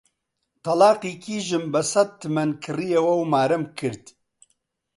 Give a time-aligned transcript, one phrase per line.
[0.63, 4.03] تەڵاقی کیژم بە سەد تمەن کڕیەوە و مارەم کرد